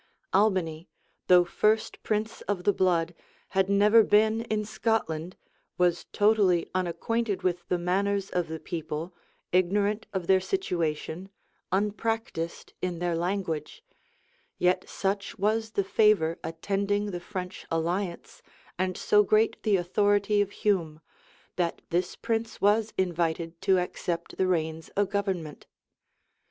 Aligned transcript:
Albany, 0.33 0.89
though 1.27 1.43
first 1.45 2.01
prince 2.01 2.41
of 2.47 2.63
the 2.63 2.73
blood, 2.73 3.13
had 3.49 3.69
never 3.69 4.01
been 4.01 4.41
in 4.45 4.65
Scotland, 4.65 5.35
was 5.77 6.07
totally 6.11 6.67
unacquainted 6.73 7.43
with 7.43 7.67
the 7.67 7.77
manners 7.77 8.31
of 8.31 8.47
the 8.47 8.59
people, 8.59 9.13
ignorant 9.51 10.07
of 10.11 10.25
their 10.25 10.39
situation, 10.39 11.29
unpractised 11.71 12.73
in 12.81 12.97
their 12.97 13.13
language; 13.15 13.83
yet 14.57 14.89
such 14.89 15.37
was 15.37 15.69
the 15.73 15.83
favor 15.83 16.39
attending 16.43 17.11
the 17.11 17.19
French 17.19 17.67
alliance, 17.69 18.41
and 18.79 18.97
so 18.97 19.21
great 19.21 19.61
the 19.61 19.75
authority 19.75 20.41
of 20.41 20.49
Hume, 20.49 20.99
that 21.57 21.83
this 21.91 22.15
prince 22.15 22.59
was 22.59 22.91
invited 22.97 23.61
to 23.61 23.77
accept 23.77 24.35
the 24.37 24.47
reins 24.47 24.89
of 24.97 25.11
government. 25.11 25.67